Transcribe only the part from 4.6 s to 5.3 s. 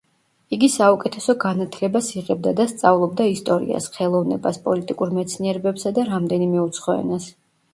პოლიტიკურ